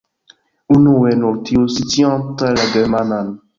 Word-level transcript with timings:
Unue, 0.75 1.11
nur 1.19 1.37
tiu 1.51 1.67
scianta 1.75 2.51
la 2.59 2.67
germanan. 2.75 3.33